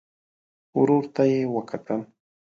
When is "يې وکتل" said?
1.31-2.01